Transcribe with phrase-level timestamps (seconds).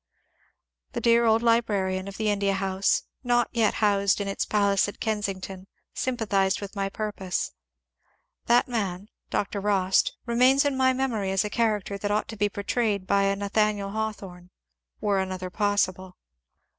[0.93, 4.99] The dear old librarian of the India House, not yet housed in its palace at
[4.99, 7.51] Kensington, sympathized with my purpose.
[8.47, 9.61] That man, Dr.
[9.61, 13.01] Bost, remains in my memory as a character that THE SACRED ANTHOLOGY 329 ought to
[13.05, 14.49] be portrayed by a Nathaniel Hawthorne—
[15.01, 16.17] were another possible.